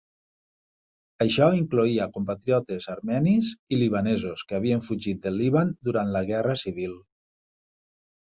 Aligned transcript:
Això 1.25 1.49
incloïa 1.57 2.07
compatriotes 2.15 2.87
armenis 2.93 3.49
i 3.77 3.79
libanesos 3.81 4.45
que 4.53 4.57
havien 4.61 4.81
fugit 4.87 5.21
del 5.27 5.37
Líban 5.43 5.75
durant 5.91 6.11
la 6.17 6.23
Guerra 6.31 6.57
Civil. 6.63 6.97